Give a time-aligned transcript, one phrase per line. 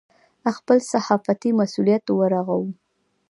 [0.55, 2.63] خپل صحافتي مسوولیت ورغوو.